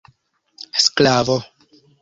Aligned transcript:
sklavo 0.83 1.37